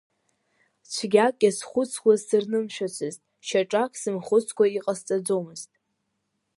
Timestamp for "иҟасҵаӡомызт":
4.77-5.69